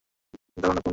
চিন্তা 0.43 0.61
কোরো 0.61 0.73
না, 0.73 0.81
পোন্নি। 0.81 0.89